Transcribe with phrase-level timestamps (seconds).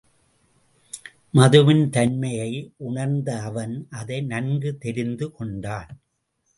[1.33, 2.51] மதுவின் தன்மையை
[2.77, 5.91] உணர்ந்த அவன், அதை நன்கு தெரிந்து கொண்டான்.